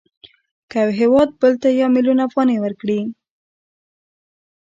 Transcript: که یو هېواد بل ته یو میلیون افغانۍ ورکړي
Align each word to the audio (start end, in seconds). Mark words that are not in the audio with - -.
که 0.71 0.75
یو 0.83 0.89
هېواد 0.99 1.29
بل 1.39 1.53
ته 1.61 1.67
یو 1.69 1.89
میلیون 1.95 2.19
افغانۍ 2.27 2.57
ورکړي 2.61 2.99